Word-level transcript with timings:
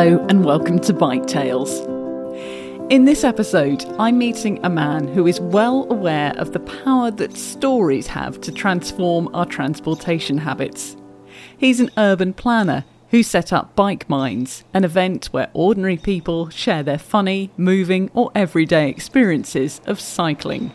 Hello, 0.00 0.24
and 0.30 0.46
welcome 0.46 0.78
to 0.78 0.94
Bike 0.94 1.26
Tales. 1.26 1.80
In 2.90 3.04
this 3.04 3.22
episode, 3.22 3.84
I'm 3.98 4.16
meeting 4.16 4.58
a 4.64 4.70
man 4.70 5.06
who 5.06 5.26
is 5.26 5.40
well 5.40 5.86
aware 5.92 6.32
of 6.38 6.54
the 6.54 6.60
power 6.60 7.10
that 7.10 7.36
stories 7.36 8.06
have 8.06 8.40
to 8.40 8.50
transform 8.50 9.28
our 9.34 9.44
transportation 9.44 10.38
habits. 10.38 10.96
He's 11.58 11.80
an 11.80 11.90
urban 11.98 12.32
planner 12.32 12.86
who 13.10 13.22
set 13.22 13.52
up 13.52 13.76
Bike 13.76 14.08
Minds, 14.08 14.64
an 14.72 14.84
event 14.84 15.26
where 15.32 15.50
ordinary 15.52 15.98
people 15.98 16.48
share 16.48 16.82
their 16.82 16.96
funny, 16.96 17.50
moving, 17.58 18.10
or 18.14 18.32
everyday 18.34 18.88
experiences 18.88 19.82
of 19.84 20.00
cycling. 20.00 20.72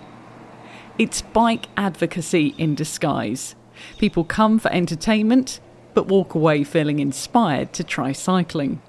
It's 1.00 1.24
bike 1.24 1.66
advocacy 1.76 2.54
in 2.60 2.76
disguise. 2.76 3.56
People 3.98 4.24
come 4.24 4.60
for 4.60 4.72
entertainment, 4.72 5.62
but 5.96 6.06
walk 6.06 6.36
away 6.36 6.64
feeling 6.64 7.00
inspired 7.00 7.74
to 7.74 7.84
try 7.84 8.12
cycling. 8.12 8.84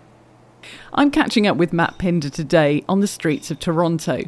I'm 0.93 1.11
catching 1.11 1.47
up 1.47 1.57
with 1.57 1.73
Matt 1.73 1.99
Pinder 1.99 2.31
today 2.31 2.85
on 2.89 3.01
the 3.01 3.07
streets 3.07 3.51
of 3.51 3.59
Toronto. 3.59 4.25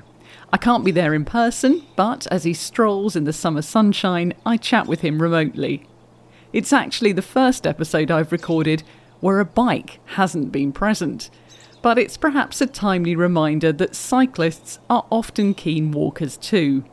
I 0.52 0.56
can't 0.56 0.84
be 0.84 0.90
there 0.90 1.14
in 1.14 1.24
person, 1.24 1.86
but 1.96 2.26
as 2.28 2.44
he 2.44 2.54
strolls 2.54 3.16
in 3.16 3.24
the 3.24 3.32
summer 3.32 3.62
sunshine, 3.62 4.34
I 4.46 4.56
chat 4.56 4.86
with 4.86 5.00
him 5.00 5.20
remotely. 5.20 5.86
It's 6.52 6.72
actually 6.72 7.12
the 7.12 7.22
first 7.22 7.66
episode 7.66 8.10
I've 8.10 8.32
recorded 8.32 8.82
where 9.20 9.40
a 9.40 9.44
bike 9.44 10.00
hasn't 10.06 10.52
been 10.52 10.72
present. 10.72 11.30
But 11.82 11.98
it's 11.98 12.16
perhaps 12.16 12.60
a 12.60 12.66
timely 12.66 13.14
reminder 13.14 13.72
that 13.72 13.94
cyclists 13.94 14.78
are 14.88 15.06
often 15.10 15.54
keen 15.54 15.92
walkers 15.92 16.36
too. 16.36 16.84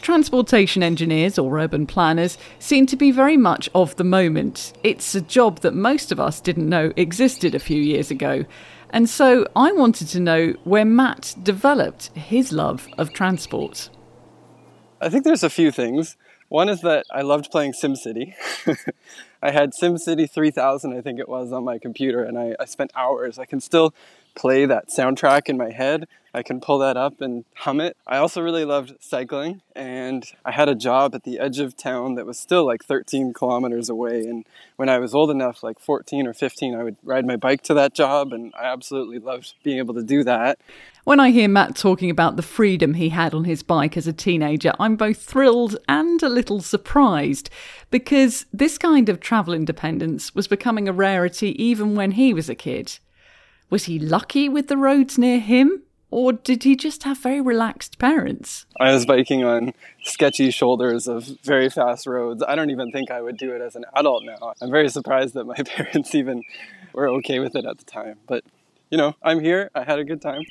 Transportation 0.00 0.82
engineers 0.82 1.38
or 1.38 1.58
urban 1.58 1.86
planners 1.86 2.38
seem 2.58 2.86
to 2.86 2.96
be 2.96 3.10
very 3.10 3.36
much 3.36 3.68
of 3.74 3.96
the 3.96 4.04
moment. 4.04 4.72
It's 4.82 5.14
a 5.14 5.20
job 5.20 5.60
that 5.60 5.74
most 5.74 6.12
of 6.12 6.20
us 6.20 6.40
didn't 6.40 6.68
know 6.68 6.92
existed 6.96 7.54
a 7.54 7.58
few 7.58 7.80
years 7.80 8.10
ago. 8.10 8.44
And 8.90 9.08
so 9.08 9.46
I 9.54 9.72
wanted 9.72 10.08
to 10.08 10.20
know 10.20 10.54
where 10.64 10.84
Matt 10.84 11.34
developed 11.42 12.08
his 12.14 12.52
love 12.52 12.88
of 12.96 13.12
transport. 13.12 13.90
I 15.00 15.08
think 15.08 15.24
there's 15.24 15.44
a 15.44 15.50
few 15.50 15.70
things. 15.70 16.16
One 16.48 16.68
is 16.68 16.80
that 16.80 17.04
I 17.12 17.20
loved 17.22 17.50
playing 17.50 17.72
SimCity. 17.72 18.34
I 19.42 19.50
had 19.52 19.72
SimCity 19.72 20.28
3000, 20.28 20.96
I 20.96 21.00
think 21.00 21.18
it 21.18 21.28
was, 21.28 21.52
on 21.52 21.64
my 21.64 21.78
computer, 21.78 22.22
and 22.22 22.38
I, 22.38 22.56
I 22.58 22.64
spent 22.64 22.90
hours. 22.94 23.38
I 23.38 23.44
can 23.44 23.60
still 23.60 23.94
play 24.34 24.66
that 24.66 24.88
soundtrack 24.88 25.48
in 25.48 25.56
my 25.56 25.70
head. 25.70 26.06
I 26.34 26.42
can 26.42 26.60
pull 26.60 26.78
that 26.78 26.96
up 26.96 27.20
and 27.20 27.44
hum 27.54 27.80
it. 27.80 27.96
I 28.06 28.18
also 28.18 28.40
really 28.40 28.64
loved 28.64 28.96
cycling, 29.00 29.62
and 29.74 30.24
I 30.44 30.52
had 30.52 30.68
a 30.68 30.74
job 30.74 31.14
at 31.14 31.24
the 31.24 31.38
edge 31.38 31.58
of 31.58 31.76
town 31.76 32.14
that 32.14 32.26
was 32.26 32.38
still 32.38 32.66
like 32.66 32.84
13 32.84 33.32
kilometers 33.32 33.88
away. 33.88 34.26
And 34.26 34.44
when 34.76 34.88
I 34.88 34.98
was 34.98 35.14
old 35.14 35.30
enough, 35.30 35.62
like 35.62 35.78
14 35.78 36.26
or 36.26 36.34
15, 36.34 36.74
I 36.74 36.82
would 36.82 36.96
ride 37.02 37.26
my 37.26 37.36
bike 37.36 37.62
to 37.62 37.74
that 37.74 37.94
job, 37.94 38.32
and 38.32 38.52
I 38.58 38.64
absolutely 38.66 39.18
loved 39.18 39.54
being 39.62 39.78
able 39.78 39.94
to 39.94 40.02
do 40.02 40.22
that. 40.24 40.60
When 41.08 41.20
I 41.20 41.30
hear 41.30 41.48
Matt 41.48 41.74
talking 41.74 42.10
about 42.10 42.36
the 42.36 42.42
freedom 42.42 42.92
he 42.92 43.08
had 43.08 43.32
on 43.32 43.44
his 43.44 43.62
bike 43.62 43.96
as 43.96 44.06
a 44.06 44.12
teenager, 44.12 44.74
I'm 44.78 44.94
both 44.94 45.22
thrilled 45.22 45.78
and 45.88 46.22
a 46.22 46.28
little 46.28 46.60
surprised 46.60 47.48
because 47.90 48.44
this 48.52 48.76
kind 48.76 49.08
of 49.08 49.18
travel 49.18 49.54
independence 49.54 50.34
was 50.34 50.46
becoming 50.46 50.86
a 50.86 50.92
rarity 50.92 51.52
even 51.64 51.94
when 51.94 52.10
he 52.10 52.34
was 52.34 52.50
a 52.50 52.54
kid. 52.54 52.98
Was 53.70 53.84
he 53.84 53.98
lucky 53.98 54.50
with 54.50 54.68
the 54.68 54.76
roads 54.76 55.16
near 55.16 55.40
him? 55.40 55.80
Or 56.10 56.34
did 56.34 56.64
he 56.64 56.76
just 56.76 57.04
have 57.04 57.16
very 57.16 57.40
relaxed 57.40 57.98
parents? 57.98 58.66
I 58.78 58.92
was 58.92 59.06
biking 59.06 59.42
on 59.44 59.72
sketchy 60.04 60.50
shoulders 60.50 61.08
of 61.08 61.24
very 61.42 61.70
fast 61.70 62.06
roads. 62.06 62.44
I 62.46 62.54
don't 62.54 62.68
even 62.68 62.92
think 62.92 63.10
I 63.10 63.22
would 63.22 63.38
do 63.38 63.54
it 63.54 63.62
as 63.62 63.76
an 63.76 63.86
adult 63.96 64.24
now. 64.24 64.52
I'm 64.60 64.70
very 64.70 64.90
surprised 64.90 65.32
that 65.34 65.44
my 65.44 65.54
parents 65.64 66.14
even 66.14 66.42
were 66.92 67.08
okay 67.08 67.38
with 67.38 67.56
it 67.56 67.64
at 67.64 67.78
the 67.78 67.84
time. 67.86 68.18
But 68.26 68.44
you 68.90 68.98
know, 68.98 69.14
I'm 69.22 69.40
here. 69.40 69.70
I 69.74 69.84
had 69.84 69.98
a 69.98 70.04
good 70.04 70.22
time. 70.22 70.42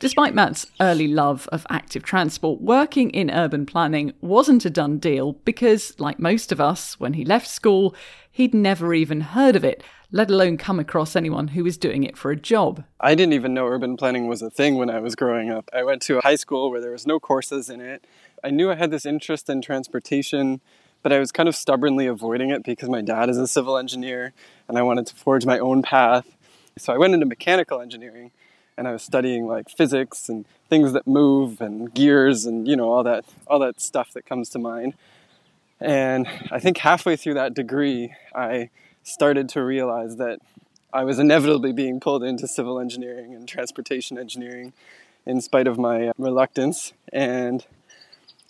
Despite 0.00 0.34
Matt's 0.34 0.66
early 0.80 1.08
love 1.08 1.48
of 1.52 1.66
active 1.70 2.02
transport, 2.02 2.60
working 2.60 3.10
in 3.10 3.30
urban 3.30 3.66
planning 3.66 4.12
wasn't 4.20 4.64
a 4.64 4.70
done 4.70 4.98
deal 4.98 5.34
because, 5.44 5.98
like 5.98 6.18
most 6.18 6.52
of 6.52 6.60
us, 6.60 6.98
when 6.98 7.14
he 7.14 7.24
left 7.24 7.46
school, 7.46 7.94
he'd 8.30 8.54
never 8.54 8.94
even 8.94 9.20
heard 9.20 9.56
of 9.56 9.64
it, 9.64 9.82
let 10.10 10.30
alone 10.30 10.56
come 10.56 10.80
across 10.80 11.16
anyone 11.16 11.48
who 11.48 11.64
was 11.64 11.76
doing 11.76 12.02
it 12.02 12.16
for 12.16 12.30
a 12.30 12.36
job. 12.36 12.84
I 13.00 13.14
didn't 13.14 13.34
even 13.34 13.54
know 13.54 13.66
urban 13.66 13.96
planning 13.96 14.26
was 14.26 14.42
a 14.42 14.50
thing 14.50 14.76
when 14.76 14.90
I 14.90 15.00
was 15.00 15.14
growing 15.14 15.50
up. 15.50 15.70
I 15.72 15.84
went 15.84 16.02
to 16.02 16.18
a 16.18 16.22
high 16.22 16.36
school 16.36 16.70
where 16.70 16.80
there 16.80 16.92
was 16.92 17.06
no 17.06 17.20
courses 17.20 17.70
in 17.70 17.80
it. 17.80 18.06
I 18.42 18.50
knew 18.50 18.70
I 18.70 18.74
had 18.74 18.90
this 18.90 19.06
interest 19.06 19.48
in 19.48 19.62
transportation, 19.62 20.60
but 21.02 21.12
I 21.12 21.18
was 21.18 21.32
kind 21.32 21.48
of 21.48 21.56
stubbornly 21.56 22.06
avoiding 22.06 22.50
it 22.50 22.64
because 22.64 22.88
my 22.88 23.02
dad 23.02 23.30
is 23.30 23.38
a 23.38 23.46
civil 23.46 23.78
engineer 23.78 24.32
and 24.68 24.76
I 24.76 24.82
wanted 24.82 25.06
to 25.06 25.14
forge 25.14 25.46
my 25.46 25.58
own 25.58 25.82
path. 25.82 26.26
So 26.76 26.92
I 26.92 26.98
went 26.98 27.14
into 27.14 27.26
mechanical 27.26 27.80
engineering 27.80 28.32
and 28.76 28.88
I 28.88 28.92
was 28.92 29.02
studying 29.02 29.46
like 29.46 29.70
physics 29.70 30.28
and 30.28 30.44
things 30.68 30.92
that 30.92 31.06
move 31.06 31.60
and 31.60 31.92
gears 31.94 32.46
and 32.46 32.66
you 32.66 32.76
know 32.76 32.92
all 32.92 33.04
that 33.04 33.24
all 33.46 33.60
that 33.60 33.80
stuff 33.80 34.12
that 34.14 34.26
comes 34.26 34.48
to 34.50 34.58
mind. 34.58 34.94
And 35.80 36.26
I 36.50 36.58
think 36.58 36.78
halfway 36.78 37.16
through 37.16 37.34
that 37.34 37.54
degree, 37.54 38.14
I 38.34 38.70
started 39.02 39.48
to 39.50 39.62
realize 39.62 40.16
that 40.16 40.40
I 40.92 41.04
was 41.04 41.18
inevitably 41.18 41.72
being 41.72 42.00
pulled 42.00 42.22
into 42.22 42.48
civil 42.48 42.80
engineering 42.80 43.34
and 43.34 43.46
transportation 43.46 44.18
engineering 44.18 44.72
in 45.26 45.40
spite 45.40 45.66
of 45.66 45.78
my 45.78 46.08
uh, 46.08 46.12
reluctance. 46.18 46.92
And 47.12 47.64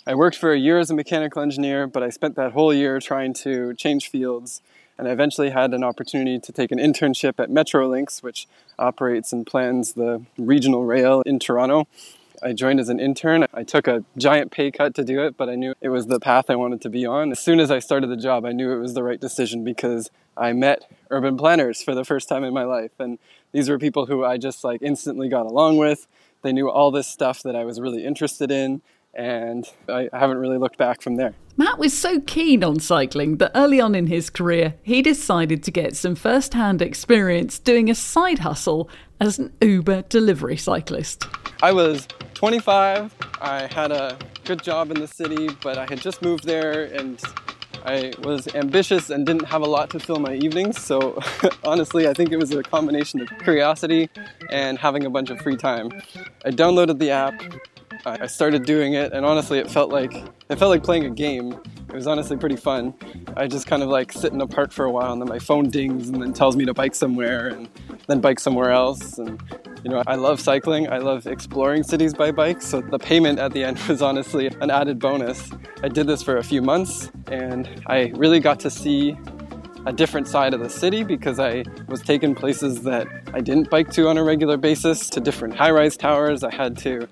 I 0.07 0.15
worked 0.15 0.37
for 0.37 0.53
a 0.53 0.59
year 0.59 0.79
as 0.79 0.91
a 0.91 0.95
mechanical 0.95 1.43
engineer, 1.43 1.87
but 1.87 2.03
I 2.03 2.11
spent 2.11 2.37
that 2.37 2.53
whole 2.53 2.73
year 2.73 3.01
trying 3.01 3.33
to 3.35 3.75
change 3.75 4.11
fields 4.11 4.61
and 4.99 5.09
I 5.09 5.11
eventually 5.11 5.51
had 5.51 5.75
an 5.75 5.83
opportunity 5.83 6.39
to 6.39 6.53
take 6.53 6.71
an 6.73 6.79
internship 6.79 7.35
at 7.39 7.51
Metrolinx, 7.51 8.23
which 8.23 8.47
operates 8.79 9.33
and 9.33 9.47
plans 9.47 9.95
the 9.95 10.23
regional 10.39 10.85
rail 10.85 11.23
in 11.27 11.39
Toronto. 11.39 11.87
I 12.43 12.53
joined 12.53 12.79
as 12.79 12.91
an 12.91 13.01
intern. 13.01 13.47
I 13.55 13.63
took 13.63 13.89
a 13.89 14.05
giant 14.19 14.51
pay 14.51 14.71
cut 14.71 14.95
to 14.97 15.05
do 15.05 15.25
it, 15.25 15.37
but 15.37 15.49
I 15.49 15.55
knew 15.55 15.75
it 15.81 15.89
was 15.89 16.07
the 16.07 16.21
path 16.21 16.51
I 16.51 16.57
wanted 16.57 16.83
to 16.83 16.91
be 16.91 17.07
on. 17.07 17.33
As 17.33 17.41
soon 17.41 17.59
as 17.59 17.71
I 17.71 17.79
started 17.79 18.09
the 18.09 18.17
job, 18.17 18.45
I 18.45 18.53
knew 18.53 18.73
it 18.73 18.81
was 18.81 18.93
the 18.93 19.03
right 19.03 19.21
decision 19.21 19.65
because 19.65 20.11
I 20.37 20.53
met 20.53 20.91
urban 21.11 21.39
planners 21.39 21.83
for 21.83 21.95
the 21.95 22.05
first 22.05 22.29
time 22.29 22.45
in 22.45 22.53
my 22.53 22.65
life. 22.65 22.91
And 22.99 23.19
these 23.53 23.71
were 23.71 23.79
people 23.79 24.07
who 24.07 24.25
I 24.25 24.37
just 24.37 24.63
like 24.63 24.83
instantly 24.83 25.29
got 25.29 25.47
along 25.47 25.79
with. 25.79 26.07
They 26.43 26.53
knew 26.53 26.69
all 26.69 26.91
this 26.91 27.09
stuff 27.09 27.43
that 27.45 27.57
I 27.57 27.65
was 27.65 27.81
really 27.81 28.05
interested 28.05 28.51
in 28.51 28.83
and 29.15 29.65
I 29.89 30.11
haven't 30.13 30.39
really 30.39 30.59
looked 30.59 30.77
back 30.77 31.01
from 31.01 31.17
there. 31.17 31.35
Matt 31.57 31.79
was 31.79 31.97
so 31.97 32.21
keen 32.21 32.65
on 32.65 32.81
cycling 32.81 33.37
that 33.37 33.53
early 33.55 33.81
on 33.81 33.95
in 33.95 34.09
his 34.09 34.29
career, 34.29 34.75
he 34.83 35.03
decided 35.03 35.63
to 35.63 35.71
get 35.71 35.95
some 35.95 36.17
first 36.17 36.53
hand 36.53 36.83
experience 36.83 37.61
doing 37.61 37.89
a 37.89 37.95
side 37.95 38.41
hustle 38.41 38.91
as 39.21 39.39
an 39.39 39.53
Uber 39.61 40.03
delivery 40.09 40.57
cyclist. 40.57 41.25
I 41.63 41.71
was 41.71 42.09
25, 42.35 43.15
I 43.41 43.69
had 43.73 43.93
a 43.93 44.19
good 44.45 44.65
job 44.65 44.91
in 44.91 44.99
the 44.99 45.07
city, 45.07 45.49
but 45.63 45.79
I 45.79 45.87
had 45.87 46.01
just 46.01 46.23
moved 46.23 46.43
there 46.43 46.87
and 46.87 47.23
I 47.85 48.13
was 48.23 48.53
ambitious 48.55 49.11
and 49.11 49.25
didn't 49.25 49.45
have 49.45 49.63
a 49.63 49.67
lot 49.67 49.91
to 49.91 50.01
fill 50.01 50.19
my 50.19 50.35
evenings. 50.35 50.83
So, 50.83 51.21
honestly, 51.65 52.09
I 52.09 52.15
think 52.15 52.33
it 52.33 52.39
was 52.39 52.51
a 52.51 52.65
combination 52.65 53.21
of 53.21 53.29
curiosity 53.39 54.11
and 54.51 54.77
having 54.79 55.05
a 55.05 55.11
bunch 55.11 55.31
of 55.31 55.41
free 55.41 55.57
time. 55.57 55.91
I 56.45 56.51
downloaded 56.51 56.99
the 56.99 57.11
app, 57.11 57.41
I 58.07 58.27
started 58.27 58.65
doing 58.67 58.93
it, 58.95 59.13
and 59.13 59.25
honestly, 59.25 59.59
it 59.59 59.71
felt 59.71 59.91
like 59.91 60.15
it 60.51 60.59
felt 60.59 60.71
like 60.71 60.83
playing 60.83 61.05
a 61.05 61.11
game. 61.11 61.53
It 61.89 61.95
was 61.95 62.07
honestly 62.07 62.37
pretty 62.37 62.57
fun. 62.57 62.93
I 63.37 63.47
just 63.47 63.67
kind 63.67 63.83
of 63.83 63.89
like 63.89 64.13
sit 64.13 64.33
in 64.33 64.41
a 64.41 64.47
park 64.47 64.73
for 64.73 64.85
a 64.85 64.91
while, 64.91 65.13
and 65.13 65.23
then 65.23 65.29
my 65.29 65.39
phone 65.39 65.71
dings, 65.71 66.09
and 66.09 66.21
then 66.21 66.33
tells 66.35 66.55
me 66.55 66.67
to 66.67 66.75
bike 66.75 66.95
somewhere, 66.95 67.49
and 67.49 67.69
then 68.07 68.21
bike 68.21 68.41
somewhere 68.41 68.71
else. 68.73 69.17
And 69.17 69.41
you 69.83 69.91
know, 69.91 70.03
I 70.07 70.17
love 70.17 70.39
cycling. 70.39 70.89
I 70.89 70.99
love 70.99 71.27
exploring 71.27 71.83
cities 71.83 72.13
by 72.13 72.31
bike. 72.31 72.61
So 72.61 72.83
the 72.83 72.99
payment 72.99 73.39
at 73.39 73.53
the 73.53 73.65
end 73.65 73.79
was 73.89 74.03
honestly 74.03 74.49
an 74.61 74.71
added 74.71 74.99
bonus. 74.99 75.51
I 75.83 75.89
did 75.89 76.07
this 76.07 76.23
for 76.23 76.37
a 76.37 76.45
few 76.45 76.61
months, 76.61 77.11
and 77.29 77.69
I 77.87 78.13
really 78.17 78.41
got 78.41 78.61
to 78.61 78.71
see 78.71 79.17
a 79.87 79.93
different 79.93 80.27
side 80.29 80.55
of 80.55 80.61
the 80.61 80.71
city 80.71 81.05
because 81.05 81.39
I 81.39 81.65
was 81.89 82.01
taking 82.01 82.35
places 82.35 82.83
that 82.83 83.07
I 83.35 83.41
didn't 83.41 83.71
bike 83.71 83.91
to 83.93 84.09
on 84.09 84.17
a 84.17 84.25
regular 84.25 84.57
basis 84.57 85.11
to 85.11 85.21
different 85.21 85.55
high 85.55 85.71
rise 85.71 85.97
towers. 85.97 86.43
I 86.43 86.55
had 86.55 86.77
to 86.79 87.07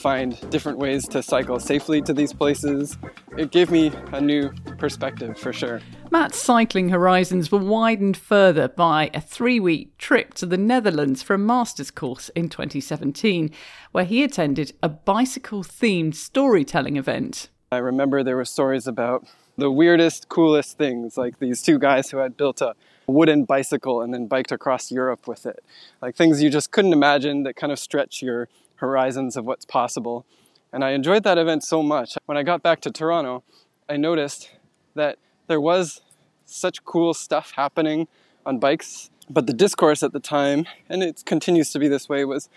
find 0.00 0.38
different 0.50 0.78
ways 0.78 1.06
to 1.08 1.22
cycle 1.22 1.60
safely 1.60 2.00
to 2.02 2.12
these 2.12 2.32
places. 2.32 2.96
It 3.36 3.50
gave 3.50 3.70
me 3.70 3.92
a 4.12 4.20
new 4.20 4.50
perspective 4.78 5.38
for 5.38 5.52
sure. 5.52 5.80
Matt's 6.10 6.38
cycling 6.38 6.88
horizons 6.88 7.52
were 7.52 7.58
widened 7.58 8.16
further 8.16 8.66
by 8.66 9.10
a 9.14 9.20
three 9.20 9.60
week 9.60 9.96
trip 9.98 10.34
to 10.34 10.46
the 10.46 10.56
Netherlands 10.56 11.22
for 11.22 11.34
a 11.34 11.38
master's 11.38 11.90
course 11.90 12.30
in 12.30 12.48
2017, 12.48 13.50
where 13.92 14.04
he 14.04 14.24
attended 14.24 14.72
a 14.82 14.88
bicycle 14.88 15.62
themed 15.62 16.14
storytelling 16.14 16.96
event. 16.96 17.48
I 17.70 17.76
remember 17.76 18.24
there 18.24 18.36
were 18.36 18.44
stories 18.44 18.86
about 18.86 19.26
the 19.56 19.70
weirdest, 19.70 20.28
coolest 20.28 20.78
things, 20.78 21.16
like 21.16 21.38
these 21.38 21.62
two 21.62 21.78
guys 21.78 22.10
who 22.10 22.16
had 22.16 22.36
built 22.36 22.60
a 22.60 22.74
wooden 23.06 23.44
bicycle 23.44 24.02
and 24.02 24.12
then 24.12 24.26
biked 24.26 24.52
across 24.52 24.90
Europe 24.90 25.28
with 25.28 25.46
it. 25.46 25.62
Like 26.00 26.16
things 26.16 26.42
you 26.42 26.50
just 26.50 26.70
couldn't 26.70 26.92
imagine 26.92 27.42
that 27.44 27.56
kind 27.56 27.72
of 27.72 27.78
stretch 27.78 28.22
your 28.22 28.48
horizons 28.80 29.36
of 29.36 29.44
what's 29.44 29.64
possible. 29.64 30.26
And 30.72 30.84
I 30.84 30.90
enjoyed 30.90 31.22
that 31.24 31.38
event 31.38 31.64
so 31.64 31.82
much. 31.82 32.16
When 32.26 32.36
I 32.36 32.42
got 32.42 32.62
back 32.62 32.80
to 32.82 32.90
Toronto, 32.90 33.42
I 33.88 33.96
noticed 33.96 34.50
that 34.94 35.18
there 35.46 35.60
was 35.60 36.00
such 36.44 36.84
cool 36.84 37.14
stuff 37.14 37.52
happening 37.56 38.08
on 38.44 38.58
bikes 38.58 39.10
But 39.30 39.46
the 39.46 39.52
discourse 39.52 40.02
at 40.02 40.12
the 40.12 40.18
time, 40.18 40.66
and 40.88 41.04
it 41.04 41.22
continues 41.24 41.70
to 41.70 41.78
be 41.78 41.86
this 41.86 42.08
way, 42.08 42.24
was 42.24 42.48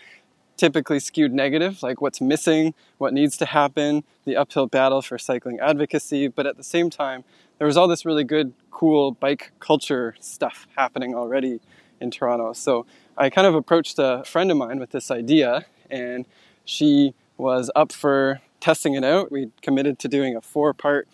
typically 0.57 0.99
skewed 0.99 1.31
negative, 1.31 1.83
like 1.83 2.01
what's 2.01 2.19
missing, 2.19 2.73
what 2.97 3.13
needs 3.13 3.37
to 3.37 3.45
happen, 3.45 4.03
the 4.25 4.35
uphill 4.35 4.65
battle 4.65 5.03
for 5.03 5.19
cycling 5.19 5.59
advocacy. 5.59 6.27
But 6.27 6.47
at 6.47 6.57
the 6.57 6.63
same 6.63 6.89
time, 6.89 7.25
there 7.59 7.67
was 7.67 7.77
all 7.77 7.87
this 7.87 8.05
really 8.05 8.23
good, 8.23 8.53
cool 8.71 9.11
bike 9.11 9.51
culture 9.59 10.15
stuff 10.19 10.67
happening 10.75 11.13
already 11.13 11.59
in 12.01 12.09
Toronto. 12.09 12.53
So 12.53 12.87
I 13.15 13.29
kind 13.29 13.45
of 13.45 13.53
approached 13.53 13.99
a 13.99 14.23
friend 14.25 14.49
of 14.49 14.57
mine 14.57 14.79
with 14.79 14.89
this 14.89 15.11
idea, 15.11 15.65
and 15.89 16.25
she 16.65 17.13
was 17.37 17.69
up 17.75 17.91
for 17.91 18.41
testing 18.59 18.93
it 18.93 19.03
out. 19.03 19.31
We 19.31 19.51
committed 19.61 19.99
to 19.99 20.07
doing 20.07 20.35
a 20.35 20.41
four 20.41 20.73
part 20.73 21.07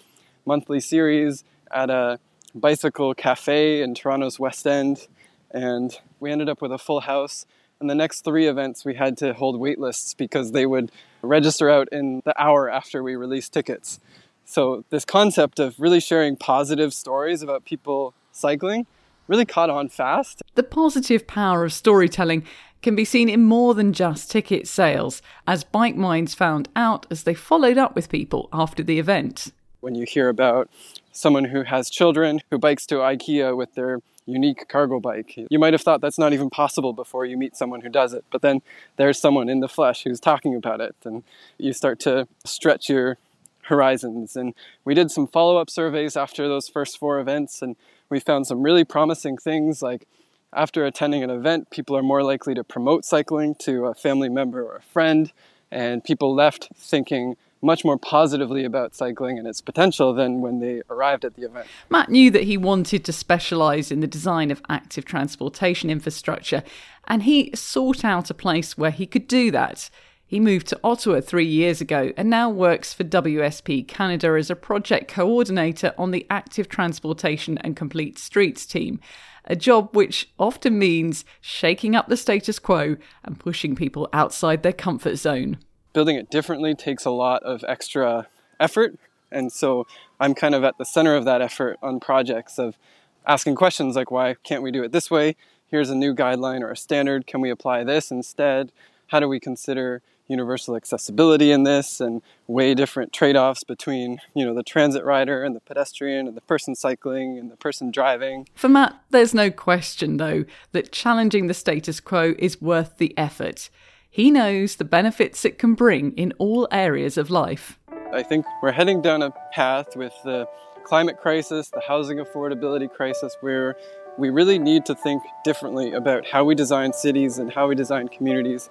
monthly 0.45 0.79
series 0.79 1.43
at 1.71 1.89
a 1.89 2.19
bicycle 2.55 3.13
cafe 3.13 3.81
in 3.81 3.95
Toronto's 3.95 4.39
West 4.39 4.65
End, 4.65 5.07
and 5.51 5.97
we 6.19 6.31
ended 6.31 6.49
up 6.49 6.61
with 6.61 6.71
a 6.71 6.77
full 6.77 7.01
house. 7.01 7.45
And 7.79 7.89
the 7.89 7.95
next 7.95 8.25
three 8.25 8.47
events, 8.47 8.83
we 8.83 8.95
had 8.95 9.17
to 9.19 9.33
hold 9.33 9.59
wait 9.59 9.79
lists 9.79 10.13
because 10.13 10.51
they 10.51 10.65
would 10.65 10.91
register 11.21 11.69
out 11.69 11.87
in 11.91 12.21
the 12.25 12.39
hour 12.41 12.69
after 12.69 13.01
we 13.01 13.15
released 13.15 13.53
tickets. 13.53 13.99
So, 14.43 14.83
this 14.89 15.05
concept 15.05 15.59
of 15.59 15.79
really 15.79 15.99
sharing 15.99 16.35
positive 16.35 16.93
stories 16.93 17.41
about 17.41 17.65
people 17.65 18.13
cycling 18.31 18.85
really 19.27 19.45
caught 19.45 19.69
on 19.69 19.87
fast. 19.87 20.41
The 20.55 20.63
positive 20.63 21.27
power 21.27 21.63
of 21.63 21.71
storytelling 21.71 22.43
can 22.81 22.95
be 22.95 23.05
seen 23.05 23.29
in 23.29 23.43
more 23.43 23.73
than 23.73 23.93
just 23.93 24.31
ticket 24.31 24.67
sales, 24.67 25.21
as 25.47 25.63
Bike 25.63 25.95
Minds 25.95 26.33
found 26.33 26.69
out 26.75 27.05
as 27.11 27.23
they 27.23 27.33
followed 27.33 27.77
up 27.77 27.95
with 27.95 28.09
people 28.09 28.49
after 28.53 28.83
the 28.83 28.99
event. 28.99 29.51
When 29.81 29.95
you 29.95 30.05
hear 30.05 30.29
about 30.29 30.69
someone 31.11 31.45
who 31.45 31.63
has 31.63 31.89
children 31.89 32.41
who 32.49 32.57
bikes 32.57 32.85
to 32.87 32.95
IKEA 32.95 33.55
with 33.55 33.75
their 33.75 33.99
unique 34.25 34.67
cargo 34.67 34.99
bike, 34.99 35.35
you 35.49 35.59
might 35.59 35.73
have 35.73 35.81
thought 35.81 36.01
that's 36.01 36.19
not 36.19 36.33
even 36.33 36.49
possible 36.49 36.93
before 36.93 37.25
you 37.25 37.37
meet 37.37 37.55
someone 37.55 37.81
who 37.81 37.89
does 37.89 38.13
it. 38.13 38.23
But 38.31 38.41
then 38.41 38.61
there's 38.97 39.19
someone 39.19 39.49
in 39.49 39.59
the 39.59 39.67
flesh 39.67 40.03
who's 40.03 40.19
talking 40.19 40.55
about 40.55 40.81
it, 40.81 40.95
and 41.03 41.23
you 41.57 41.73
start 41.73 41.99
to 42.01 42.27
stretch 42.45 42.89
your 42.89 43.17
horizons. 43.63 44.35
And 44.35 44.53
we 44.85 44.93
did 44.93 45.11
some 45.11 45.27
follow 45.27 45.57
up 45.57 45.69
surveys 45.69 46.17
after 46.17 46.47
those 46.47 46.67
first 46.67 46.97
four 46.97 47.19
events, 47.19 47.61
and 47.61 47.75
we 48.09 48.19
found 48.19 48.47
some 48.47 48.61
really 48.61 48.83
promising 48.83 49.37
things 49.37 49.81
like 49.81 50.07
after 50.53 50.85
attending 50.85 51.23
an 51.23 51.29
event, 51.29 51.69
people 51.69 51.95
are 51.95 52.03
more 52.03 52.23
likely 52.23 52.53
to 52.55 52.63
promote 52.63 53.05
cycling 53.05 53.55
to 53.59 53.85
a 53.85 53.93
family 53.93 54.29
member 54.29 54.63
or 54.63 54.77
a 54.77 54.81
friend, 54.81 55.31
and 55.71 56.03
people 56.03 56.33
left 56.33 56.69
thinking 56.75 57.35
much 57.61 57.83
more 57.83 57.97
positively 57.97 58.63
about 58.63 58.95
cycling 58.95 59.37
and 59.37 59.47
its 59.47 59.61
potential 59.61 60.13
than 60.13 60.41
when 60.41 60.59
they 60.59 60.81
arrived 60.89 61.25
at 61.25 61.35
the 61.35 61.43
event. 61.43 61.67
Matt 61.89 62.09
knew 62.09 62.31
that 62.31 62.43
he 62.43 62.57
wanted 62.57 63.03
to 63.03 63.11
specialise 63.11 63.91
in 63.91 63.99
the 63.99 64.07
design 64.07 64.49
of 64.49 64.61
active 64.69 65.05
transportation 65.05 65.89
infrastructure, 65.89 66.63
and 67.07 67.23
he 67.23 67.51
sought 67.53 68.05
out 68.05 68.29
a 68.29 68.33
place 68.33 68.77
where 68.77 68.91
he 68.91 69.05
could 69.05 69.27
do 69.27 69.51
that. 69.51 69.89
He 70.25 70.39
moved 70.39 70.67
to 70.67 70.79
Ottawa 70.83 71.21
three 71.21 71.47
years 71.47 71.81
ago 71.81 72.13
and 72.15 72.29
now 72.29 72.51
works 72.51 72.93
for 72.93 73.03
WSP 73.03 73.87
Canada 73.87 74.35
as 74.37 74.51
a 74.51 74.55
project 74.55 75.11
coordinator 75.11 75.91
on 75.97 76.11
the 76.11 76.25
Active 76.29 76.69
Transportation 76.69 77.57
and 77.59 77.75
Complete 77.75 78.19
Streets 78.19 78.67
team, 78.67 78.99
a 79.45 79.55
job 79.55 79.95
which 79.95 80.29
often 80.37 80.77
means 80.77 81.25
shaking 81.41 81.95
up 81.95 82.07
the 82.07 82.17
status 82.17 82.59
quo 82.59 82.97
and 83.23 83.39
pushing 83.39 83.75
people 83.75 84.09
outside 84.13 84.63
their 84.63 84.73
comfort 84.73 85.15
zone. 85.17 85.57
Building 85.93 86.15
it 86.15 86.29
differently 86.29 86.75
takes 86.75 87.05
a 87.05 87.09
lot 87.09 87.41
of 87.43 87.63
extra 87.67 88.27
effort, 88.59 88.97
and 89.31 89.51
so 89.51 89.87
I'm 90.19 90.35
kind 90.35 90.55
of 90.55 90.63
at 90.63 90.77
the 90.77 90.85
center 90.85 91.15
of 91.15 91.25
that 91.25 91.41
effort 91.41 91.77
on 91.81 91.99
projects 91.99 92.59
of 92.59 92.77
asking 93.25 93.55
questions 93.55 93.95
like 93.95 94.11
why 94.11 94.35
can't 94.43 94.63
we 94.63 94.71
do 94.71 94.83
it 94.83 94.91
this 94.91 95.09
way? 95.09 95.35
Here's 95.67 95.89
a 95.89 95.95
new 95.95 96.15
guideline 96.15 96.61
or 96.61 96.71
a 96.71 96.77
standard, 96.77 97.27
can 97.27 97.41
we 97.41 97.49
apply 97.49 97.83
this 97.83 98.11
instead? 98.11 98.71
How 99.07 99.19
do 99.19 99.27
we 99.27 99.39
consider 99.39 100.01
universal 100.29 100.75
accessibility 100.75 101.51
in 101.51 101.63
this 101.63 101.99
and 101.99 102.21
weigh 102.47 102.73
different 102.73 103.11
trade-offs 103.11 103.63
between 103.63 104.19
you 104.35 104.45
know 104.45 104.53
the 104.53 104.63
transit 104.63 105.03
rider 105.03 105.43
and 105.43 105.55
the 105.55 105.59
pedestrian 105.59 106.27
and 106.27 106.37
the 106.37 106.41
person 106.41 106.75
cycling 106.75 107.37
and 107.37 107.51
the 107.51 107.57
person 107.57 107.91
driving. 107.91 108.47
For 108.55 108.69
matt 108.69 108.95
there's 109.09 109.33
no 109.33 109.51
question 109.51 110.17
though 110.17 110.45
that 110.71 110.91
challenging 110.91 111.47
the 111.47 111.53
status 111.53 111.99
quo 111.99 112.35
is 112.37 112.61
worth 112.61 112.97
the 112.97 113.17
effort. 113.17 113.69
He 114.09 114.31
knows 114.31 114.75
the 114.75 114.85
benefits 114.85 115.45
it 115.45 115.59
can 115.59 115.75
bring 115.75 116.13
in 116.13 116.33
all 116.39 116.67
areas 116.71 117.17
of 117.17 117.29
life. 117.29 117.77
I 118.11 118.23
think 118.23 118.45
we're 118.63 118.71
heading 118.71 119.01
down 119.01 119.21
a 119.21 119.31
path 119.51 119.95
with 119.95 120.13
the 120.23 120.47
climate 120.83 121.17
crisis 121.17 121.69
the 121.69 121.81
housing 121.87 122.17
affordability 122.17 122.91
crisis 122.91 123.35
where 123.41 123.75
we 124.17 124.29
really 124.29 124.59
need 124.59 124.85
to 124.85 124.95
think 124.95 125.23
differently 125.43 125.93
about 125.93 126.25
how 126.25 126.43
we 126.43 126.55
design 126.55 126.91
cities 126.93 127.37
and 127.37 127.53
how 127.53 127.67
we 127.67 127.75
design 127.75 128.07
communities 128.07 128.69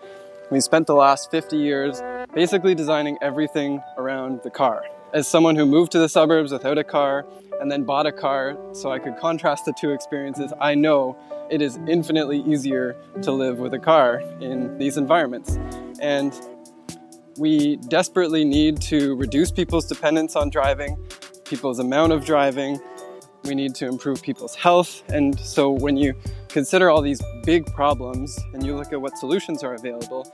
we 0.51 0.61
spent 0.61 0.87
the 0.87 0.95
last 0.95 1.31
50 1.31 1.57
years 1.57 2.03
basically 2.35 2.75
designing 2.75 3.19
everything 3.21 3.83
around 3.97 4.41
the 4.43 4.51
car. 4.51 4.83
As 5.13 5.29
someone 5.29 5.57
who 5.57 5.67
moved 5.67 5.93
to 5.93 5.99
the 5.99 6.09
suburbs 6.09 6.53
without 6.53 6.79
a 6.79 6.85
car 6.85 7.27
and 7.61 7.71
then 7.71 7.85
bought 7.85 8.07
a 8.07 8.13
car 8.13 8.57
so 8.73 8.91
I 8.91 8.99
could 8.99 9.17
contrast 9.19 9.65
the 9.65 9.75
two 9.79 9.91
experiences, 9.91 10.53
I 10.61 10.75
know 10.75 11.17
it 11.51 11.61
is 11.61 11.79
infinitely 11.89 12.41
easier 12.41 12.97
to 13.23 13.33
live 13.33 13.59
with 13.59 13.75
a 13.75 13.79
car 13.79 14.21
in 14.41 14.79
these 14.79 14.97
environments. 14.97 15.59
And 16.01 16.33
we 17.37 17.77
desperately 17.77 18.45
need 18.45 18.81
to 18.83 19.17
reduce 19.17 19.51
people's 19.51 19.87
dependence 19.87 20.35
on 20.37 20.51
driving, 20.51 20.97
people's 21.45 21.79
amount 21.79 22.13
of 22.13 22.25
driving. 22.25 22.81
We 23.45 23.55
need 23.55 23.75
to 23.77 23.87
improve 23.87 24.23
people's 24.23 24.55
health. 24.55 25.03
And 25.11 25.39
so 25.39 25.71
when 25.71 25.97
you 25.97 26.15
consider 26.59 26.91
all 26.91 27.01
these 27.01 27.23
big 27.45 27.65
problems 27.67 28.37
and 28.53 28.67
you 28.67 28.75
look 28.75 28.93
at 28.93 29.01
what 29.01 29.17
solutions 29.17 29.63
are 29.63 29.75
available, 29.75 30.27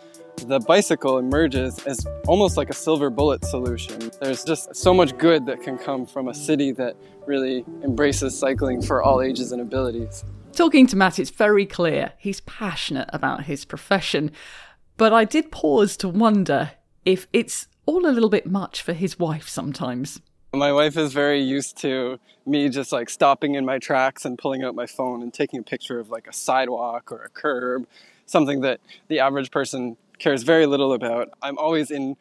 the 0.47 0.59
bicycle 0.61 1.19
emerges 1.19 1.79
as 1.81 2.07
almost 2.27 2.57
like 2.57 2.71
a 2.71 2.73
silver 2.73 3.11
bullet 3.11 3.45
solution. 3.45 4.11
There's 4.23 4.43
just 4.43 4.75
so 4.75 4.95
much 4.95 5.19
good 5.19 5.45
that 5.45 5.61
can 5.63 5.77
come 5.77 6.07
from 6.07 6.29
a 6.29 6.35
city 6.35 6.73
that 6.73 6.97
really 7.27 7.63
embraces 7.83 8.39
cycling 8.39 8.81
for 8.81 9.03
all 9.03 9.21
ages 9.21 9.53
and 9.53 9.61
abilities. 9.61 10.25
Talking 10.55 10.87
to 10.87 10.97
Matt, 10.97 11.19
it's 11.19 11.29
very 11.29 11.67
clear 11.67 12.15
he's 12.17 12.41
passionate 12.41 13.11
about 13.13 13.45
his 13.45 13.67
profession. 13.67 14.31
But 14.97 15.13
I 15.13 15.27
did 15.27 15.53
pause 15.53 15.95
to 15.99 16.09
wonder 16.09 16.71
if 17.05 17.27
it's 17.35 17.69
all 17.85 18.07
a 18.07 18.15
little 18.17 18.31
bit 18.31 18.47
much 18.47 18.81
for 18.81 18.95
his 18.95 19.19
wife 19.19 19.47
sometimes. 19.47 20.23
My 20.55 20.73
wife 20.73 20.97
is 20.97 21.13
very 21.13 21.41
used 21.41 21.77
to 21.79 22.21
me 22.47 22.69
just 22.69 22.93
like 22.93 23.11
stopping 23.11 23.57
in 23.57 23.65
my 23.65 23.79
tracks 23.79 24.25
and 24.25 24.39
pulling 24.39 24.63
out 24.63 24.75
my 24.75 24.87
phone 24.87 25.21
and 25.21 25.35
taking 25.35 25.59
a 25.59 25.63
picture 25.63 25.99
of 25.99 26.11
like 26.11 26.29
a 26.29 26.33
sidewalk 26.33 27.11
or 27.11 27.23
a 27.23 27.29
curb, 27.29 27.87
something 28.27 28.61
that 28.61 28.81
the 29.09 29.19
average 29.19 29.51
person 29.51 29.97
cares 30.19 30.45
very 30.45 30.67
little 30.67 30.93
about. 30.93 31.31
I'm 31.43 31.59
always 31.59 31.91
in 31.91 32.17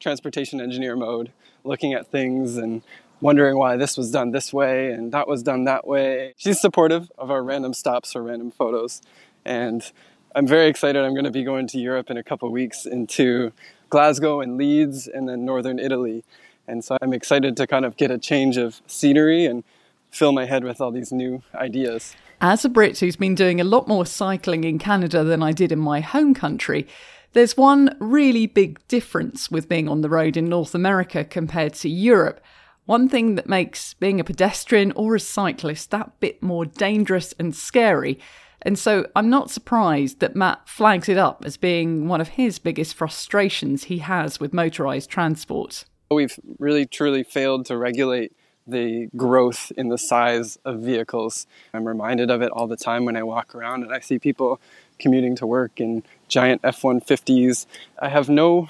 transportation 0.00 0.60
engineer 0.60 0.96
mode, 0.96 1.30
looking 1.62 1.92
at 1.92 2.06
things 2.06 2.56
and 2.56 2.82
wondering 3.20 3.58
why 3.58 3.76
this 3.76 3.96
was 3.98 4.10
done 4.10 4.30
this 4.30 4.52
way 4.52 4.90
and 4.90 5.12
that 5.12 5.28
was 5.28 5.42
done 5.42 5.64
that 5.64 5.86
way. 5.86 6.34
She's 6.38 6.60
supportive 6.60 7.12
of 7.18 7.30
our 7.30 7.42
random 7.42 7.74
stops 7.74 8.16
or 8.16 8.22
random 8.22 8.50
photos. 8.50 9.02
And 9.44 9.90
I'm 10.34 10.46
very 10.46 10.68
excited. 10.68 11.04
I'm 11.04 11.12
going 11.12 11.24
to 11.24 11.30
be 11.30 11.44
going 11.44 11.66
to 11.68 11.78
Europe 11.78 12.10
in 12.10 12.16
a 12.16 12.22
couple 12.22 12.50
weeks 12.50 12.86
into 12.86 13.52
Glasgow 13.90 14.40
and 14.40 14.56
Leeds 14.56 15.06
and 15.06 15.28
then 15.28 15.44
northern 15.44 15.78
Italy. 15.78 16.24
And 16.66 16.84
so 16.84 16.96
I'm 17.02 17.12
excited 17.12 17.56
to 17.58 17.66
kind 17.66 17.84
of 17.84 17.96
get 17.96 18.10
a 18.10 18.18
change 18.18 18.56
of 18.56 18.80
scenery 18.86 19.44
and 19.46 19.64
fill 20.10 20.32
my 20.32 20.46
head 20.46 20.64
with 20.64 20.80
all 20.80 20.90
these 20.90 21.12
new 21.12 21.42
ideas. 21.54 22.14
As 22.40 22.64
a 22.64 22.68
Brit 22.68 22.98
who's 22.98 23.16
been 23.16 23.34
doing 23.34 23.60
a 23.60 23.64
lot 23.64 23.88
more 23.88 24.06
cycling 24.06 24.64
in 24.64 24.78
Canada 24.78 25.24
than 25.24 25.42
I 25.42 25.52
did 25.52 25.72
in 25.72 25.78
my 25.78 26.00
home 26.00 26.34
country, 26.34 26.86
there's 27.32 27.56
one 27.56 27.96
really 27.98 28.46
big 28.46 28.86
difference 28.86 29.50
with 29.50 29.68
being 29.68 29.88
on 29.88 30.02
the 30.02 30.08
road 30.08 30.36
in 30.36 30.48
North 30.48 30.74
America 30.74 31.24
compared 31.24 31.74
to 31.74 31.88
Europe. 31.88 32.40
One 32.86 33.08
thing 33.08 33.34
that 33.34 33.48
makes 33.48 33.94
being 33.94 34.20
a 34.20 34.24
pedestrian 34.24 34.92
or 34.92 35.16
a 35.16 35.20
cyclist 35.20 35.90
that 35.90 36.20
bit 36.20 36.42
more 36.42 36.64
dangerous 36.64 37.32
and 37.38 37.54
scary. 37.54 38.20
And 38.62 38.78
so 38.78 39.06
I'm 39.16 39.30
not 39.30 39.50
surprised 39.50 40.20
that 40.20 40.36
Matt 40.36 40.68
flags 40.68 41.08
it 41.08 41.18
up 41.18 41.44
as 41.44 41.56
being 41.56 42.08
one 42.08 42.20
of 42.20 42.28
his 42.28 42.58
biggest 42.58 42.94
frustrations 42.94 43.84
he 43.84 43.98
has 43.98 44.38
with 44.38 44.52
motorised 44.52 45.08
transport. 45.08 45.84
We've 46.10 46.38
really 46.58 46.86
truly 46.86 47.22
failed 47.22 47.66
to 47.66 47.76
regulate 47.76 48.32
the 48.66 49.08
growth 49.16 49.72
in 49.76 49.88
the 49.88 49.98
size 49.98 50.58
of 50.64 50.80
vehicles. 50.80 51.46
I'm 51.72 51.86
reminded 51.86 52.30
of 52.30 52.40
it 52.42 52.50
all 52.50 52.66
the 52.66 52.76
time 52.76 53.04
when 53.04 53.16
I 53.16 53.22
walk 53.22 53.54
around 53.54 53.82
and 53.82 53.92
I 53.92 54.00
see 54.00 54.18
people 54.18 54.60
commuting 54.98 55.36
to 55.36 55.46
work 55.46 55.80
in 55.80 56.02
giant 56.28 56.60
F 56.64 56.82
150s. 56.82 57.66
I 58.00 58.08
have 58.08 58.28
no 58.28 58.68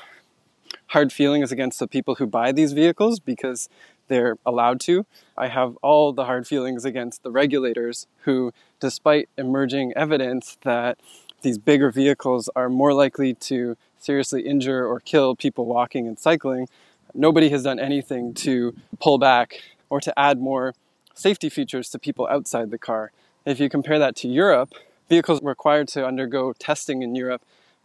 hard 0.89 1.13
feelings 1.13 1.53
against 1.53 1.79
the 1.79 1.87
people 1.87 2.17
who 2.17 2.27
buy 2.27 2.53
these 2.53 2.73
vehicles 2.73 3.21
because 3.21 3.69
they're 4.09 4.37
allowed 4.45 4.81
to. 4.81 5.07
I 5.37 5.49
have 5.49 5.77
all 5.83 6.13
the 6.13 6.25
hard 6.25 6.47
feelings 6.47 6.85
against 6.85 7.23
the 7.23 7.31
regulators 7.31 8.07
who, 8.23 8.53
despite 8.81 9.29
emerging 9.39 9.93
evidence 9.97 10.59
that 10.63 10.99
these 11.43 11.59
bigger 11.59 11.91
vehicles 11.91 12.49
are 12.57 12.69
more 12.69 12.95
likely 12.95 13.35
to 13.35 13.77
seriously 13.99 14.43
injure 14.43 14.87
or 14.87 15.01
kill 15.01 15.35
people 15.35 15.67
walking 15.67 16.07
and 16.07 16.19
cycling, 16.19 16.69
nobody 17.15 17.49
has 17.51 17.63
done 17.63 17.79
anything 17.79 18.35
to 18.35 18.75
pull 19.01 19.19
back 19.19 19.61
or 19.89 20.01
to 20.01 20.19
add 20.19 20.41
more 20.41 20.75
safety 21.15 21.49
features 21.49 21.89
to 21.91 21.99
people 21.99 22.27
outside 22.31 22.71
the 22.71 22.79
car. 22.79 23.13
If 23.47 23.61
you 23.61 23.69
compare 23.69 23.99
that 23.99 24.17
to 24.17 24.29
Europe, 24.29 24.73
vehicles 25.09 25.41
required 25.43 25.89
to 25.89 26.07
undergo 26.07 26.53
testing 26.59 27.03
in 27.03 27.15
Europe 27.15 27.43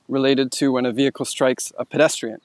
related 0.08 0.52
to 0.54 0.72
when 0.72 0.86
a 0.86 0.92
vehicle 0.92 1.26
strikes 1.26 1.72
a 1.78 1.86
pedestrian. 1.86 2.42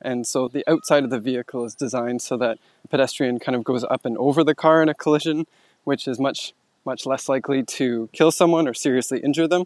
And 0.00 0.26
so 0.26 0.48
the 0.48 0.62
outside 0.68 1.04
of 1.04 1.10
the 1.10 1.18
vehicle 1.18 1.64
is 1.64 1.74
designed 1.74 2.20
so 2.20 2.36
that 2.36 2.58
a 2.84 2.88
pedestrian 2.88 3.38
kind 3.38 3.56
of 3.56 3.64
goes 3.64 3.84
up 3.84 4.04
and 4.04 4.16
over 4.18 4.44
the 4.44 4.54
car 4.54 4.82
in 4.82 4.88
a 4.88 4.94
collision, 4.94 5.46
which 5.84 6.06
is 6.06 6.20
much, 6.20 6.52
much 6.84 7.06
less 7.06 7.28
likely 7.28 7.62
to 7.62 8.10
kill 8.12 8.30
someone 8.30 8.68
or 8.68 8.74
seriously 8.74 9.20
injure 9.20 9.48
them. 9.48 9.64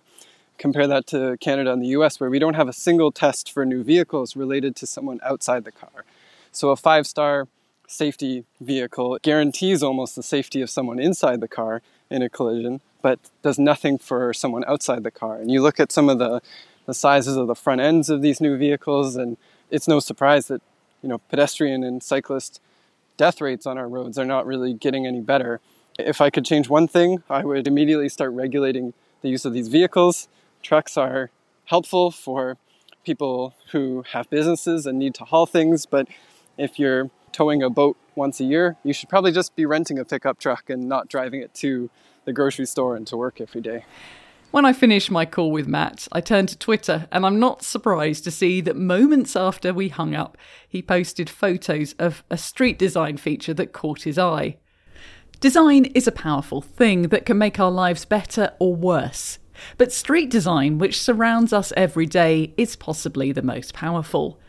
Compare 0.56 0.86
that 0.86 1.06
to 1.08 1.36
Canada 1.40 1.72
and 1.72 1.82
the 1.82 1.88
US, 1.88 2.20
where 2.20 2.30
we 2.30 2.38
don't 2.38 2.54
have 2.54 2.68
a 2.68 2.72
single 2.72 3.10
test 3.10 3.50
for 3.50 3.64
new 3.64 3.82
vehicles 3.82 4.36
related 4.36 4.76
to 4.76 4.86
someone 4.86 5.18
outside 5.24 5.64
the 5.64 5.72
car. 5.72 6.04
So 6.52 6.70
a 6.70 6.76
five 6.76 7.06
star 7.06 7.48
safety 7.86 8.44
vehicle 8.60 9.18
guarantees 9.22 9.82
almost 9.82 10.14
the 10.14 10.22
safety 10.22 10.62
of 10.62 10.70
someone 10.70 11.00
inside 11.00 11.40
the 11.40 11.48
car 11.48 11.82
in 12.08 12.22
a 12.22 12.28
collision, 12.28 12.80
but 13.02 13.18
does 13.42 13.58
nothing 13.58 13.98
for 13.98 14.32
someone 14.32 14.64
outside 14.66 15.02
the 15.02 15.10
car. 15.10 15.36
And 15.36 15.50
you 15.50 15.60
look 15.60 15.80
at 15.80 15.90
some 15.90 16.08
of 16.08 16.18
the, 16.18 16.40
the 16.86 16.94
sizes 16.94 17.36
of 17.36 17.46
the 17.46 17.54
front 17.54 17.80
ends 17.80 18.08
of 18.08 18.22
these 18.22 18.40
new 18.40 18.56
vehicles, 18.56 19.16
and 19.16 19.36
it's 19.70 19.88
no 19.88 20.00
surprise 20.00 20.46
that 20.48 20.62
you 21.02 21.08
know 21.08 21.18
pedestrian 21.18 21.82
and 21.82 22.02
cyclist 22.02 22.60
death 23.16 23.40
rates 23.40 23.66
on 23.66 23.76
our 23.76 23.88
roads 23.88 24.18
are 24.18 24.24
not 24.24 24.46
really 24.46 24.72
getting 24.72 25.06
any 25.06 25.20
better. 25.20 25.60
If 25.98 26.20
I 26.20 26.30
could 26.30 26.44
change 26.44 26.68
one 26.68 26.88
thing, 26.88 27.22
I 27.28 27.44
would 27.44 27.66
immediately 27.66 28.08
start 28.08 28.32
regulating 28.32 28.94
the 29.20 29.28
use 29.28 29.44
of 29.44 29.52
these 29.52 29.68
vehicles. 29.68 30.28
Trucks 30.62 30.96
are 30.96 31.30
helpful 31.66 32.10
for 32.10 32.56
people 33.04 33.54
who 33.72 34.04
have 34.12 34.30
businesses 34.30 34.86
and 34.86 34.98
need 34.98 35.14
to 35.14 35.24
haul 35.24 35.46
things, 35.46 35.84
but 35.86 36.08
if 36.58 36.78
you're 36.78 37.10
towing 37.32 37.62
a 37.62 37.70
boat 37.70 37.96
once 38.14 38.40
a 38.40 38.44
year, 38.44 38.76
you 38.82 38.92
should 38.92 39.08
probably 39.08 39.32
just 39.32 39.54
be 39.56 39.66
renting 39.66 39.98
a 39.98 40.04
pickup 40.04 40.38
truck 40.38 40.68
and 40.70 40.88
not 40.88 41.08
driving 41.08 41.40
it 41.40 41.54
to 41.54 41.90
the 42.24 42.32
grocery 42.32 42.66
store 42.66 42.96
and 42.96 43.06
to 43.06 43.16
work 43.16 43.40
every 43.40 43.60
day. 43.60 43.84
When 44.50 44.64
I 44.64 44.72
finish 44.72 45.12
my 45.12 45.26
call 45.26 45.52
with 45.52 45.68
Matt, 45.68 46.08
I 46.10 46.20
turn 46.20 46.46
to 46.46 46.58
Twitter 46.58 47.06
and 47.12 47.24
I'm 47.24 47.38
not 47.38 47.62
surprised 47.62 48.24
to 48.24 48.32
see 48.32 48.60
that 48.62 48.74
moments 48.76 49.36
after 49.36 49.72
we 49.72 49.90
hung 49.90 50.14
up, 50.14 50.36
he 50.68 50.82
posted 50.82 51.30
photos 51.30 51.92
of 52.00 52.24
a 52.30 52.36
street 52.36 52.76
design 52.76 53.16
feature 53.16 53.54
that 53.54 53.72
caught 53.72 54.02
his 54.02 54.18
eye. 54.18 54.56
Design 55.38 55.84
is 55.86 56.08
a 56.08 56.12
powerful 56.12 56.60
thing 56.60 57.02
that 57.08 57.24
can 57.24 57.38
make 57.38 57.60
our 57.60 57.70
lives 57.70 58.04
better 58.04 58.52
or 58.58 58.74
worse. 58.74 59.38
But 59.78 59.92
street 59.92 60.30
design, 60.30 60.78
which 60.78 61.00
surrounds 61.00 61.52
us 61.52 61.72
every 61.76 62.06
day, 62.06 62.52
is 62.56 62.74
possibly 62.74 63.30
the 63.30 63.42
most 63.42 63.72
powerful. 63.72 64.40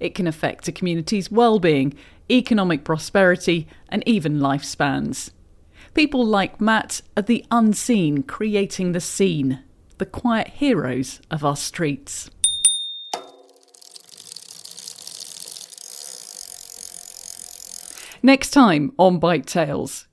It 0.00 0.14
can 0.14 0.26
affect 0.26 0.66
a 0.66 0.72
community's 0.72 1.30
well-being, 1.30 1.94
economic 2.30 2.84
prosperity, 2.84 3.68
and 3.88 4.02
even 4.06 4.38
lifespans. 4.40 5.30
People 5.94 6.24
like 6.24 6.60
Matt 6.60 7.02
are 7.16 7.22
the 7.22 7.44
unseen 7.50 8.22
creating 8.22 8.92
the 8.92 9.00
scene, 9.00 9.62
the 9.98 10.06
quiet 10.06 10.48
heroes 10.48 11.20
of 11.30 11.44
our 11.44 11.56
streets. 11.56 12.30
Next 18.22 18.50
time 18.50 18.92
on 18.98 19.18
Bike 19.18 19.46
Tales, 19.46 20.06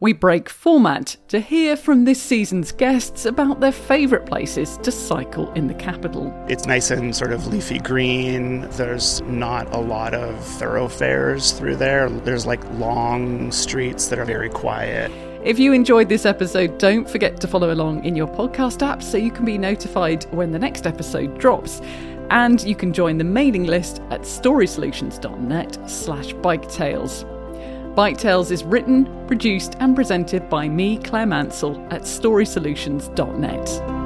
we 0.00 0.12
break 0.12 0.48
format 0.48 1.16
to 1.26 1.40
hear 1.40 1.76
from 1.76 2.04
this 2.04 2.22
season's 2.22 2.70
guests 2.70 3.24
about 3.24 3.58
their 3.58 3.72
favourite 3.72 4.26
places 4.26 4.78
to 4.78 4.92
cycle 4.92 5.52
in 5.54 5.66
the 5.66 5.74
capital. 5.74 6.32
It's 6.48 6.66
nice 6.66 6.92
and 6.92 7.14
sort 7.14 7.32
of 7.32 7.48
leafy 7.48 7.80
green. 7.80 8.68
There's 8.70 9.20
not 9.22 9.74
a 9.74 9.78
lot 9.78 10.14
of 10.14 10.38
thoroughfares 10.44 11.50
through 11.52 11.76
there. 11.76 12.08
There's 12.08 12.46
like 12.46 12.62
long 12.74 13.50
streets 13.50 14.06
that 14.08 14.20
are 14.20 14.24
very 14.24 14.50
quiet. 14.50 15.10
If 15.44 15.58
you 15.58 15.72
enjoyed 15.72 16.08
this 16.08 16.26
episode, 16.26 16.78
don't 16.78 17.08
forget 17.08 17.40
to 17.40 17.48
follow 17.48 17.72
along 17.72 18.04
in 18.04 18.14
your 18.14 18.28
podcast 18.28 18.86
app 18.86 19.02
so 19.02 19.16
you 19.16 19.32
can 19.32 19.44
be 19.44 19.58
notified 19.58 20.24
when 20.32 20.52
the 20.52 20.58
next 20.58 20.86
episode 20.86 21.38
drops. 21.38 21.80
And 22.30 22.62
you 22.62 22.76
can 22.76 22.92
join 22.92 23.18
the 23.18 23.24
mailing 23.24 23.64
list 23.64 24.00
at 24.10 24.20
storysolutions.net 24.20 25.90
slash 25.90 26.34
biketales. 26.34 27.37
Bike 27.98 28.16
Tales 28.16 28.52
is 28.52 28.62
written, 28.62 29.26
produced, 29.26 29.76
and 29.80 29.96
presented 29.96 30.48
by 30.48 30.68
me, 30.68 30.98
Clare 30.98 31.26
Mansell, 31.26 31.76
at 31.90 32.02
storysolutions.net. 32.02 33.97